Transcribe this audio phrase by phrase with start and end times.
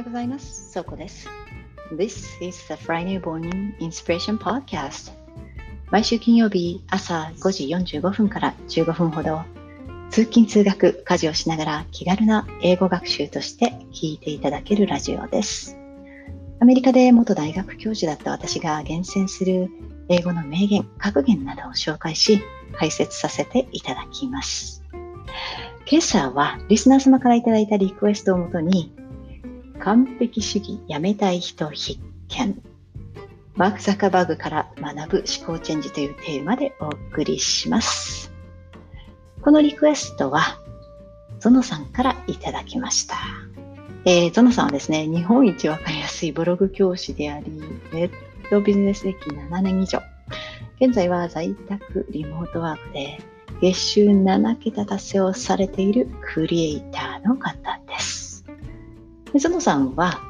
[0.00, 0.72] ようございます。
[0.72, 1.28] そこです。
[1.92, 5.12] This is the Friday Morning Inspiration Podcast.
[5.90, 9.42] 毎週金曜日朝5時45分から15分ほど
[10.08, 15.76] 通勤通学、家事をしながら気軽な英語学習として聞いていただけるラジオです。
[16.60, 19.68] アメリカで元大学教授だった私が厳選する
[20.08, 22.40] 英語の名言、格言などを紹介し
[22.72, 24.82] 解説させていただきます。
[25.90, 28.94] 今朝はリスナー様からいただいたリクエストをもとに
[29.80, 32.62] 完璧主義やめたい人必見
[33.54, 38.32] マーク・ザカバーグから学ぶ思考チェンジというテーマでお送りします。
[39.42, 40.58] このリクエストは
[41.40, 43.16] ゾノさんからいただきました。
[44.06, 47.50] えー、ゾノさんはですね、日本一わかりやすいブログ教師であり、
[47.92, 48.10] ネッ
[48.48, 50.00] トビジネス歴7年以上。
[50.80, 53.18] 現在は在宅リモートワークで
[53.60, 57.78] 月収7桁達成をされているクリエイターの方
[59.32, 59.48] です。
[59.48, 60.20] ゾノさんは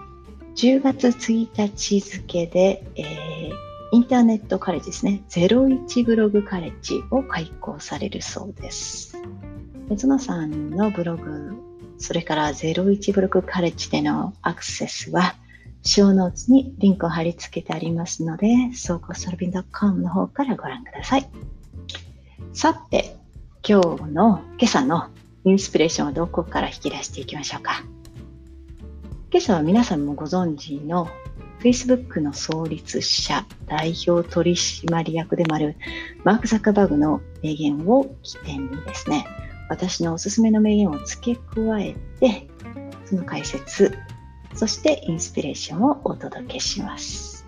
[0.56, 9.16] 10月1日付で、えー、インターネットカレッジですね、01ブログカレッジを開講されるそうです。
[9.94, 11.52] ゾノさんのブログ、
[11.98, 15.34] それから01ブログカレッジでのアクセスは、
[15.82, 21.28] ショーノーツにリンクを貼り付けてありますので、総合ソルビン .com の方からご覧ください。
[22.52, 23.16] さて、
[23.66, 25.08] 今日の、今朝の
[25.44, 27.82] インスピレーションはどこから引き出していきましょうか。
[29.32, 31.08] 今朝は皆さんもご存知の
[31.60, 35.76] Facebook の創立者、代表取締役でもある
[36.24, 39.24] マーク・ザッカーバーグの名言を起点にですね、
[39.68, 42.48] 私のおすすめの名言を付け加えて、
[43.04, 43.96] その解説、
[44.56, 47.46] そしてインスピレーションをお届けします。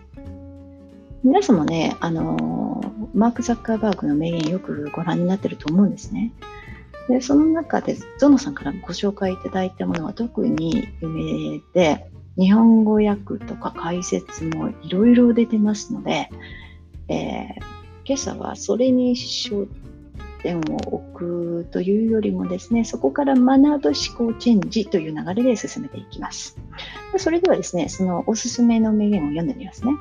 [1.24, 2.80] 皆さんもね、あの
[3.12, 6.32] マーク・ザッカーバーグの名言よくご覧になってると思うんですね。
[7.08, 12.06] でその中でゾノさんからご紹介いただいたものは特に有名で
[12.38, 16.30] 日本語訳とか解説もいろいろ出てますので、
[17.08, 17.44] えー、
[18.04, 19.66] 今朝はそれに焦
[20.42, 20.60] 点を
[20.94, 21.12] 置
[21.64, 26.56] くというよりもですねそこから学ぶ思考チェンジという流れで進めていきます。
[27.18, 29.92] それではですねそのおすすめの名言を読んでみますね。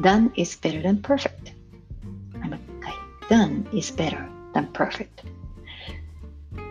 [0.00, 1.52] Done is better than perfect.
[2.38, 2.92] もう一回
[3.28, 4.31] Done is better.
[4.52, 5.26] Than perfect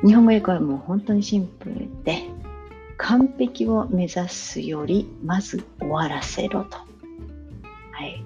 [0.04, 2.24] 日本語訳はもう本当にシンプルで、
[2.98, 6.78] 完璧を目指すより、まず終わらせろと。
[7.92, 8.24] はい。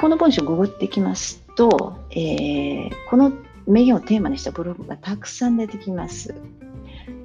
[0.00, 3.32] この文章をググってきますと、えー、この
[3.66, 6.34] 名言をテーマにしたブログがたくさん出てきます。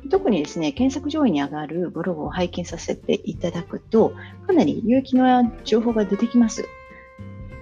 [0.10, 4.14] 特にですね、検索上位に上がるブログを拝見させていただくと、
[4.46, 6.68] かなり有益な情報が出てきます。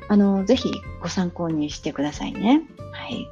[0.09, 0.71] あの、ぜひ
[1.01, 2.63] ご参考にしてくださいね。
[2.91, 3.29] はい。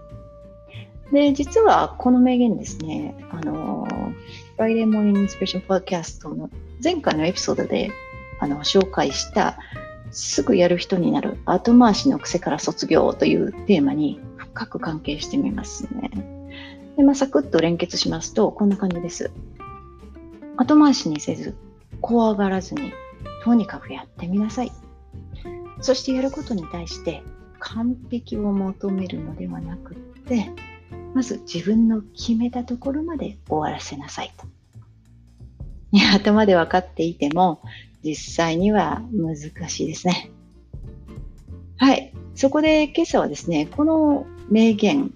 [1.12, 3.88] で、実はこの名言ですね、あの、
[4.58, 6.50] Friday Morning Inspiration Podcast の
[6.84, 7.92] 前回のエピソードで
[8.40, 9.58] あの紹介した
[10.12, 16.12] すぐやる人になる後回しの癖から卒業というテーマに深く関係してみますね。
[16.96, 19.32] で、まあ、サクッと連結しますと、こんな感じです。
[20.58, 21.56] 後回しにせず、
[22.02, 22.92] 怖がらずに、
[23.44, 24.72] とにかくやってみなさい。
[25.82, 27.24] そしてやることに対して
[27.60, 30.52] 完璧を求めるのではなくって、
[31.14, 34.46] まず自分の決めたところまで終わらせなさいと。
[35.92, 37.62] いや、頭で分かっていても、
[38.04, 40.32] 実際には難しいですね。
[41.78, 42.14] はい。
[42.36, 45.14] そこで今朝はですね、この名言、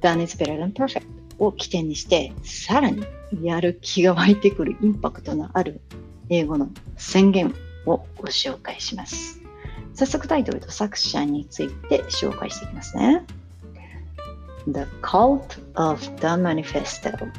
[0.00, 1.06] Done is better than perfect
[1.38, 3.04] を起点にして、さらに
[3.42, 5.80] やる気が湧いてくるインパクトのある
[6.28, 7.54] 英語の宣言
[7.86, 9.40] をご紹介します。
[9.94, 13.24] 早速タイトルと作者について紹介していきますね。
[14.66, 17.30] The Cult of the Manifesto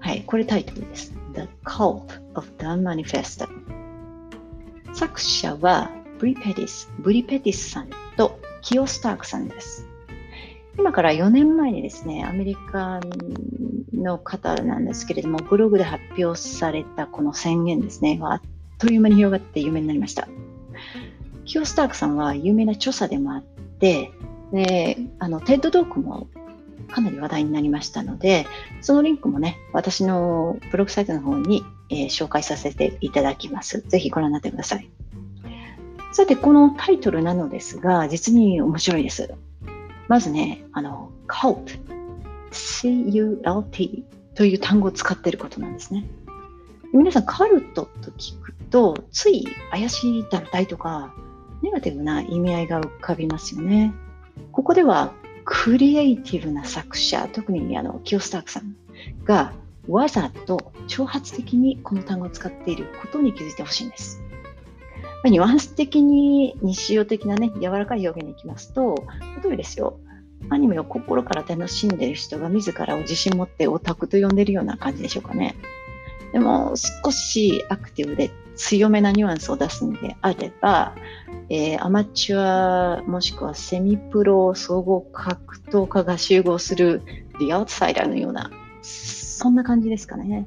[0.00, 1.12] はい、これタイトルです。
[1.34, 3.48] The Cult of the Manifesto
[4.94, 9.86] 作者はブリペティス、ブリペティスさんとキオスタークさんです。
[10.78, 13.00] 今から4年前にですね、アメリカ
[13.92, 18.40] の方なんですけれども、ブログで発表されたこの宣言ですね、あっ
[18.84, 20.28] という間に広がって有名になりました。
[21.46, 24.12] キオスタークさんは有名な著者でもあって、
[24.52, 26.28] で、あの、 TED Talk も
[26.90, 28.46] かなり話題になりましたので、
[28.82, 33.80] そのリンクもね、私のブログサイトの方に、えー、紹介させていただきます。
[33.88, 34.90] ぜひご覧になってください。
[36.12, 39.32] さて、このタイトルなのですが、実に面白いです。
[40.08, 41.78] まずね、あの、cult,
[42.52, 44.04] C-U-L-T
[44.34, 46.04] という単語を使っていることなんですね。
[46.92, 51.14] 皆さん、カルトと聞くと、つい怪しい団体とか、
[51.62, 53.94] ネガティブな意味合いが浮かびますよね。
[54.50, 55.12] ここでは
[55.44, 58.74] クリエイティブな作者、特にあのキオスタークさん
[59.22, 59.52] が
[59.86, 64.20] わざと挑発的にこの単語を使っていることに気づいてほしいんです。
[65.22, 69.06] ニュアンス的に日常的なね、柔らかい表現に行きますと、
[69.40, 70.00] 例えばですよ、
[70.50, 75.54] アニメを心から楽しんでいる人が自らを自信持ってオタクと呼んでるような感じでしょうかね。
[76.32, 76.74] でも
[77.04, 80.94] 少しアクティブで強めなニュアンスを出すのであれば、
[81.48, 87.02] えー、アマチュアもしくはセミプロ総合格闘家が集合する
[87.38, 88.50] The Outsider のような、
[88.82, 90.46] そんな感じですかね。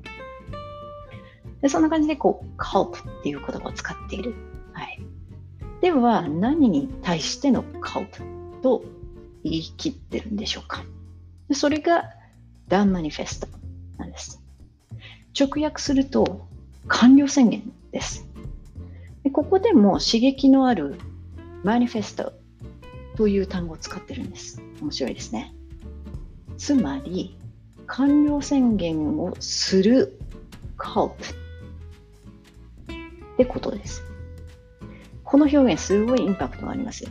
[1.61, 4.35] でそんな感じで、こう、culp っていう言葉を使っている。
[4.73, 5.01] はい。
[5.81, 8.83] では、何に対しての culp と
[9.43, 10.83] 言い切ってるんでしょうか。
[11.49, 12.03] でそれが
[12.69, 13.47] The Manifesto
[13.97, 14.41] なんです。
[15.39, 16.47] 直訳すると、
[16.87, 17.63] 完了宣言
[17.97, 18.27] です。
[19.23, 20.99] でここでも刺激のある
[21.63, 22.33] マニフェスト
[23.15, 24.61] という単語を使ってるんです。
[24.79, 25.55] 面白いですね。
[26.57, 27.35] つまり、
[27.87, 30.19] 完了宣言をする
[30.77, 31.15] cult っ
[33.37, 34.03] てことです。
[35.23, 37.05] この表現すごいインパクトがあります。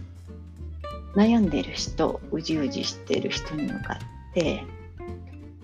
[1.17, 3.99] 悩んでいる人、うじうじしている人に向か
[4.31, 4.65] って、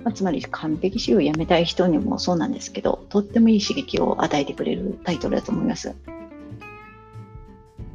[0.05, 5.95] まあ、つまり完璧主義をやめたい人にもそうなんですけど、とってもいい刺激を与えてくれるタイトルだと思います。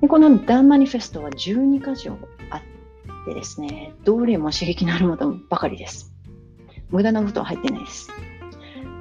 [0.01, 2.17] でこのダンマニフェストは12箇条
[2.51, 2.61] あっ
[3.25, 6.13] てですね、どれも刺激のあるものばかりです。
[6.89, 8.09] 無駄なことは入ってないです。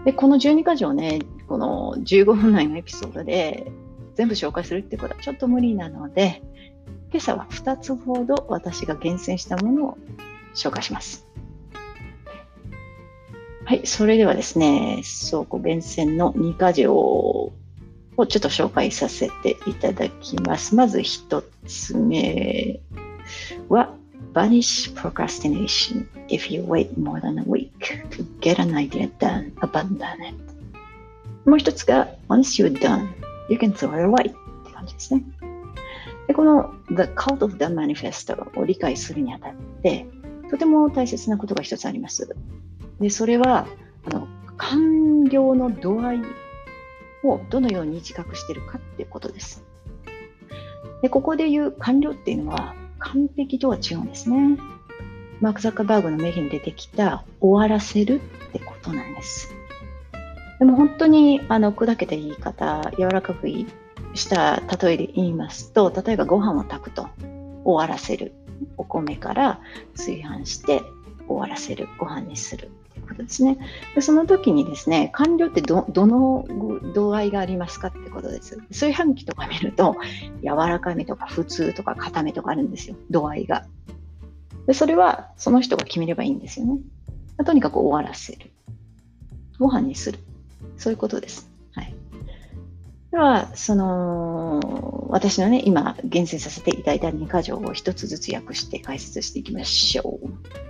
[0.05, 3.71] で、この12箇条ね、この15分内のエピソードで
[4.15, 6.43] 全部紹介するってことはちょっと無理なので、
[7.11, 9.99] 今朝は2つほど私が厳選したものを
[10.55, 11.26] 紹介します。
[13.67, 17.53] はい、それではですね、倉庫厳選の2箇条を
[18.17, 20.77] ちょっと紹介させていただきます。
[20.77, 22.79] まず1つ目
[23.69, 23.93] は、
[24.33, 27.73] Banish procrastination if you wait more than a week
[28.11, 30.37] to get an idea done, abandon it.
[31.45, 33.09] もう一つが、Once you're done,
[33.49, 35.25] you can throw it away って感じですね。
[36.29, 40.07] でこの The Cult of the Manifesto を理解するにあたって、
[40.53, 42.33] とても大切なことが一つあります。
[43.01, 43.67] で、それは、
[44.07, 46.23] あの、完了の度合い
[47.25, 49.65] をどのように自覚しているかっていうことです。
[51.03, 54.59] で、ここで言う完了っていうのは、完璧とは違うんですね。
[55.41, 59.55] マーク・ザッカーバーグの名言に出てきた終わらせるってことなんです。
[60.59, 63.47] でも本当にあの砕けた言い方、柔らかく
[64.15, 67.09] した例えで言いますと、例えばご飯を炊くと
[67.65, 68.33] 終わらせる。
[68.79, 69.61] お米から
[69.95, 70.83] 炊飯して
[71.29, 71.89] 終わらせる。
[71.99, 72.71] ご飯にする。
[73.07, 73.59] ことですね。
[73.95, 76.47] でその時にですね、完了ってどの
[76.95, 78.59] 度合いがありますかってことです。
[78.69, 79.97] 炊飯器とか見ると、
[80.43, 83.67] 柔らかめとか普通とか固めとかあるんですよ、度合いが。
[84.67, 86.81] でそれはその人が決めればいいんですよね。
[87.45, 88.51] とにかく終わらせる。
[89.59, 90.19] ご飯にする。
[90.77, 91.49] そういうことです。
[91.73, 91.95] はい。
[93.11, 100.66] では、その、私のね、今、厳選させていただいた2箇条を一つずつ訳して解説していきましょう。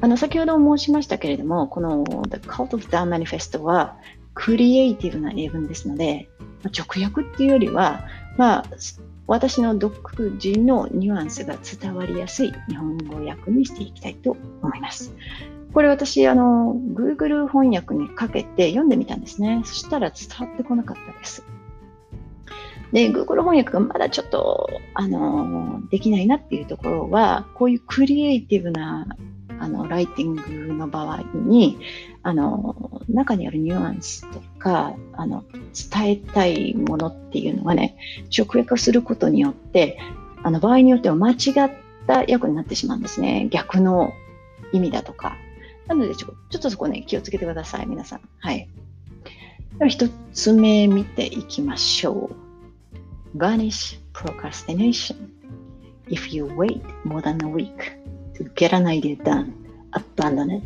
[0.00, 3.96] あの先ほど申しましたけれども、この The Cult of the Manifest は
[4.34, 6.28] クリエイティブな英文ですので、
[6.64, 8.04] 直訳っていうよりは、
[8.36, 8.64] まあ、
[9.26, 15.12] 私の独自のニュアンスが伝わりやすい日本語訳にしていきたいと思います。
[15.74, 19.62] これ私、あの、Google 翻訳にかけて読んでみたんですね。
[19.64, 21.44] そしたら伝わってこなかったです。
[22.92, 29.06] で、Google 翻訳がまだちょっと、あの、できないなっていうところは、こういうクリエイティブな
[29.60, 31.78] あのライティングの場合に
[32.22, 35.44] あの中にあるニュアンスとかあの
[35.92, 37.96] 伝えたいものっていうのがね
[38.36, 39.98] 直訳することによって
[40.42, 41.36] あの場合によっては間違っ
[42.06, 43.48] た訳になってしまうんですね。
[43.50, 44.12] 逆の
[44.72, 45.36] 意味だとか。
[45.86, 48.20] なのでちょちょっとそこね気をつけてください皆さん。
[48.40, 48.68] はい。
[49.78, 52.30] では一つ目見ていきましょ
[53.34, 53.38] う。
[53.38, 55.16] Vanish procrastination.
[56.08, 57.98] If you wait more than a week
[58.38, 59.52] to get an idea done,
[59.92, 60.62] abandon it.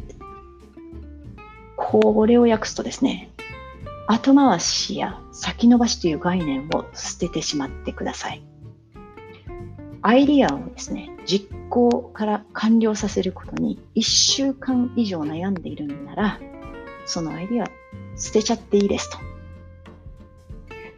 [1.76, 3.31] これを訳すとですね、
[4.07, 8.43] 後回しや先延ばしという概念を捨ててしまってください。
[10.02, 16.41] アイディアをですね、実行から完了させることに1週間以上悩んでいるのなら、
[17.07, 17.71] そのアイディア
[18.17, 19.19] 捨てちゃっていいですと。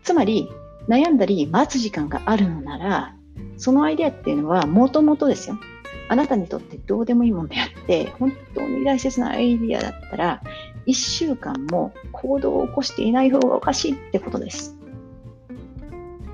[0.02, 0.50] つまり、
[0.88, 3.14] 悩んだり待つ時間があるのなら、
[3.56, 5.58] そのアイデアっていうのはもともとですよ。
[6.08, 10.42] あなたにとってどうでもいいものであって、本当に大切なアイディアだったら、
[10.86, 14.76] 1週間も行動を起こしていない方がおかしいってことです。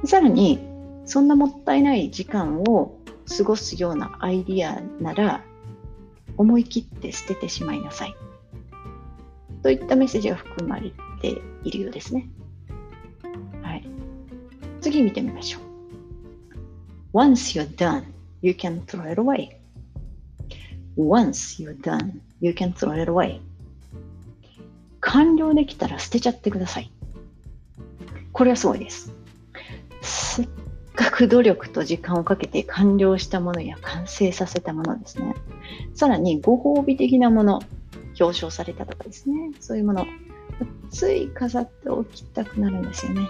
[0.05, 0.59] さらに、
[1.05, 2.97] そんなもったいない時間を
[3.37, 5.45] 過ごすようなアイディアなら、
[6.37, 8.15] 思い切って捨ててしまいなさい。
[9.63, 12.29] といったメッセージが含まれているようですね。
[13.63, 13.87] はい。
[14.81, 15.63] 次見てみましょう。
[17.13, 18.05] Once you're done,
[18.41, 19.60] you can throw it away.
[20.97, 23.41] Once you're done, you can throw it away.
[25.01, 26.91] 完了できたら捨てちゃってください。
[28.33, 29.13] これはすごいです。
[30.03, 30.49] せっ
[30.95, 35.35] かく努力と時間をかけて完了したものや完成させたものですね。
[35.95, 37.61] さらにご褒美的なもの、
[38.19, 39.51] 表彰されたとかですね。
[39.61, 40.07] そういうもの、
[40.91, 43.29] つい飾っておきたくなるんですよね。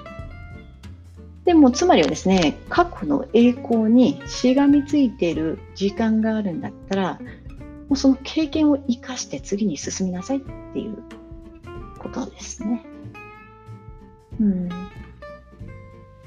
[1.45, 7.21] でも、つまりはですね、過去の栄光にしがみついている時間があるんだったら、
[7.91, 10.41] うその経験を生かして次に進みなさいっ
[10.73, 10.99] ていう
[11.99, 12.85] ことですね。
[14.41, 14.69] うん。
[14.69, 14.77] な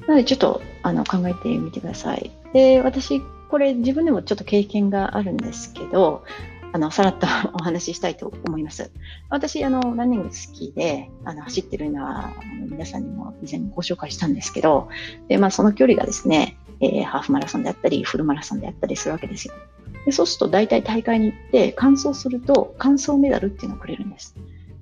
[0.09, 2.31] ので、ちょっとあの考えてみてください。
[2.53, 6.23] で、私、これ自分でもちょっと経験があるんですけど、
[6.73, 8.91] あの、さらっとお話ししたいと思います。
[9.29, 14.89] 私、あの、ランニング好きで、あの、走ってるのは、あの皆さんにも以前ご紹介したんですけど、
[15.27, 19.53] で、まあ、その距離がですね、えー、ハーフマラソンであったり、フルマラソンであったりするわけですよ。
[20.05, 24.35] でそうすると、大体大会に行って、完走すると、完走メダルっていうのをくれるんです。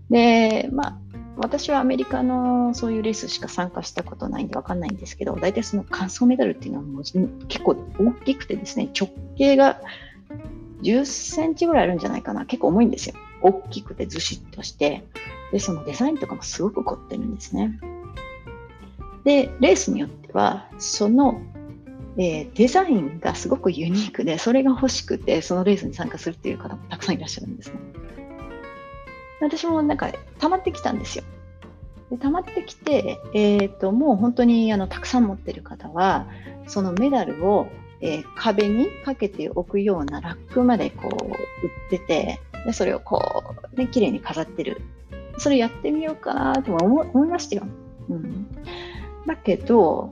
[0.09, 0.97] で、まあ、
[1.37, 7.03] 私はアメリカのそういうレースしか参加したことないんでわかんないんですけど、大体その完走メダルっていうのはもう
[7.47, 9.81] 結構大きくてですね、直径が
[10.83, 12.45] 10センチぐらいあるんじゃないかな。
[12.45, 13.15] 結構重いんですよ。
[13.41, 15.03] 大きくてずしっとして。
[15.51, 17.79] で、そのデザインとかもすごく凝ってるんですね。
[19.23, 21.41] で、レースによっては、その、
[22.17, 27.79] えー、デザインがすごくユニークで、それが欲しくて、そのレースに参加するっていう方もたくさんいらっしゃるんですね。
[29.39, 31.23] 私もなんか溜まってきたんですよ。
[32.11, 36.27] で溜まってきて、えーと、もう本当にあのたくさん持ってる方は
[36.67, 37.67] そのメダルを
[38.01, 44.81] えー、壁にかけておくようなラックまでこう売ってて、でそれをこう、ね、綺麗に飾ってる。
[45.37, 47.63] それやってみようかなと思思いましたよ。
[48.09, 48.47] うん。
[49.25, 50.11] だけど、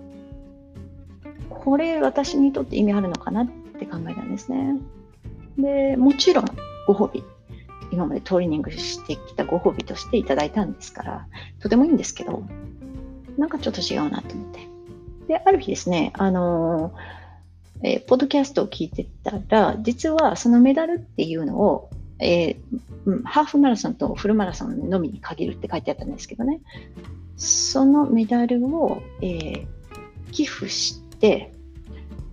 [1.63, 4.75] これ私にとって意味あるのかなって考えたんですね。
[5.57, 6.45] で、もちろん
[6.87, 7.23] ご褒美。
[7.91, 11.27] 今までトレーニングしてきたご褒美としていただいたんですから、
[11.59, 12.43] とてもいいんですけど、
[13.37, 14.67] なんかちょっと違うなと思って。
[15.27, 16.93] で、ある日ですね、あの
[17.81, 21.89] えー、ポッドキャストを聞いてたら、実はそのメダルっていうのを、
[22.19, 26.61] えー、ハーフマラソンとフルマラソンのみに限るって書いてあったんですけどね、
[27.37, 29.67] そのメダルを、えー、
[30.31, 31.51] 寄付して、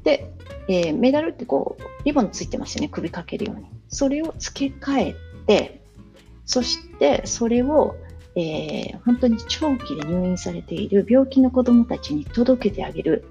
[0.04, 0.32] で、
[0.68, 3.66] えー、メダルってこう、リボンついてますよね、首かけるように。
[3.88, 5.16] それを付け替え
[5.46, 5.80] て、
[6.44, 7.96] そしてそれを、
[8.36, 13.24] えー、本当に長期で入院されている病気の子どもたちに届けてあげる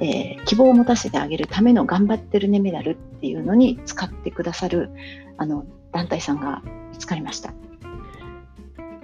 [0.00, 4.90] えー、希望を持たせてあげるための頑張ってるねメダルっていうのに使ってくださる
[5.36, 7.52] あの団体さんが見つかりました。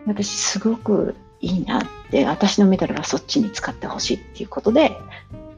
[0.07, 4.93] 私すごくいいなって私のメダルはそっちに使ってほしいっていうことで、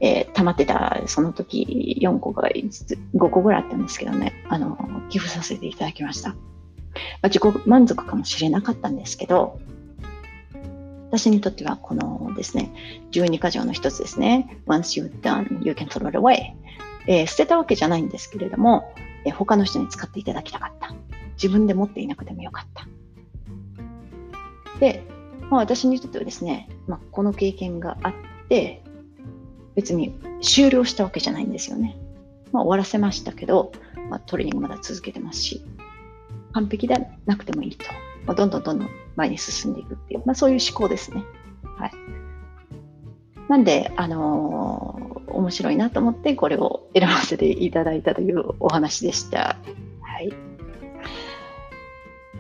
[0.01, 4.79] えー、溜まってたその時4個が5個ぐらいあったんですけどねあの
[5.09, 6.37] 寄付させていただきました、ま
[7.23, 9.59] あ、自己満足かもしれなかったんですけど
[11.11, 12.71] 私にとってはこのですね、
[13.13, 14.59] 12箇条の一つですね。
[14.67, 16.53] Once you're done, you can throw it away、
[17.07, 20.95] えー、捨てたわけじゃないんですけれども、えー、他の人に使っていただきたかった。
[21.35, 22.87] 自分で持っていなくてもよかった。
[24.81, 25.03] で、
[25.51, 28.15] まあ、私にとってはですね、まあ、この経験があっ
[28.49, 28.83] て、
[29.79, 31.97] 別に終了したわけじゃないんですよね。
[32.51, 33.71] まあ、終わらせましたけど、
[34.11, 35.63] まあ、トレーニングまだ続けてますし、
[36.53, 37.87] 完璧でなくてもいいと。
[38.27, 41.23] まあ、どんどんどんどん前に進んでいくっていう、まあ、そういう思考ですね。
[41.77, 41.93] はい。
[43.49, 49.59] なんで、あのー、面白いなと思ってこれを選ばせていただいたというお話でした。
[50.03, 50.35] はい。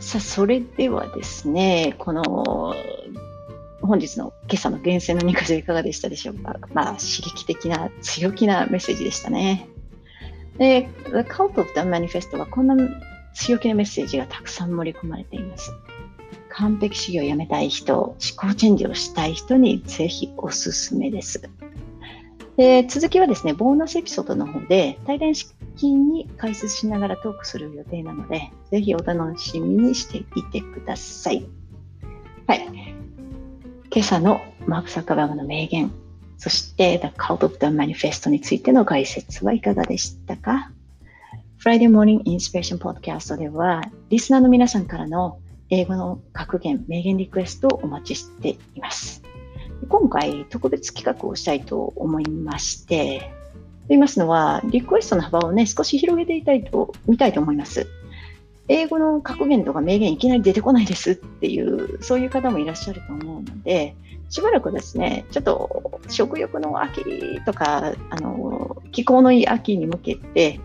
[0.00, 2.74] さあ、それではですね、この
[3.88, 6.58] 本日の今朝の厳選の2か条いかがでしたでしょうか？
[6.74, 9.66] まあ、刺激的な強気なメッセージでしたね。
[10.58, 12.76] で、The Cult of the Manifest はこんな
[13.32, 15.72] 強気なメッセージがたくさん盛り込まれています。
[16.50, 21.40] 完璧主義をやめたい人、思考チェンジをしたい人にぜひおすすめです。
[22.58, 25.54] で続きはですね、ボーナスエピソードの方で対談式
[25.94, 31.46] に解説しながらトークする予定なので、ぜひお楽しみにしていてください。
[32.46, 32.97] はい。
[33.90, 35.90] 今朝のマーク・サッカーバーグの名言、
[36.36, 40.70] そして The Cult of the Manifesto についての解説はいかがでしたか
[41.64, 45.38] ？Friday Morning Inspiration Podcast では、リスナーの皆さんからの
[45.70, 49.22] 英語の格言、名言リクエストをお待ちしています。
[49.88, 53.26] 今回、特別企画をしたいと思いまして、と
[53.88, 57.86] 言いますのは、リクエストの幅をね、少し広げていたいと、見たいと思います。
[58.68, 63.96] 英語の格言とか名言いきなり出てこないですっていう、そういう方もいらっしゃると思うので、
[64.28, 67.02] しばらくですね、ちょっと食欲の秋
[67.46, 70.60] とか、あの、気候のいい秋に向けて、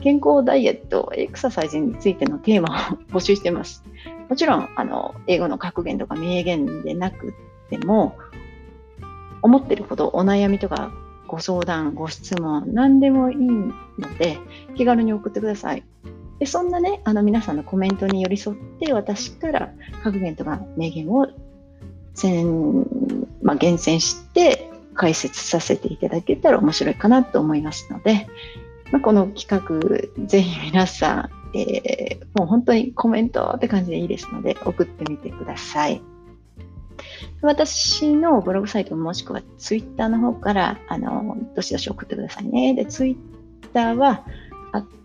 [0.00, 3.84] 健康ダイエット、エクササイズについてのテーマを募集してます。
[4.28, 7.34] もちろん、あの、英語の格言とか名言でなく
[7.68, 8.16] ても、
[9.42, 10.92] 思ってるほどお悩みとか
[11.26, 13.72] ご相談、ご質問、何でもいいの
[14.18, 14.38] で、
[14.76, 15.84] 気軽に送ってください。
[16.40, 21.28] でそんなね、あの皆さんのコメントに寄り添って、私から格言とか名言を
[23.42, 28.26] まあ、厳選して解説させていただけたら面白いかなと思いますので、
[28.90, 29.46] まあ、この企
[30.18, 36.02] 画、ぜひ皆さん、えー、もう本当にコメントって感じでいいですので、送ってみてください。
[37.42, 42.74] 私のブログサイトもしくはツイッターの方から、あの、どしどし送ってくださいね。
[42.74, 43.16] で、ツイッ
[43.72, 44.24] ターは、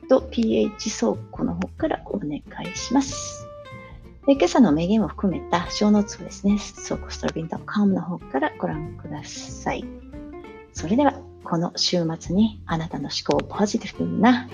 [0.08, 3.48] ph 倉庫の方からお願いします。
[4.26, 6.58] で今朝の名言を含めた小ノーツをですね、
[6.88, 9.86] 倉庫ストラビン .com の方からご覧ください。
[10.74, 14.50] それでは、この週末にあなたの思考をポジティブな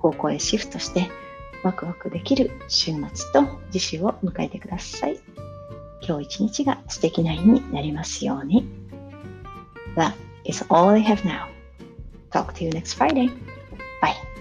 [0.00, 1.08] 方向へシフトして、
[1.62, 5.20] ワクワクできる週末と次週を迎えてください。
[6.04, 8.66] 今日一日が素敵な日になりますように。
[9.94, 11.46] That is all I have now.
[12.32, 13.30] Talk to you next Friday.
[14.00, 14.31] Bye.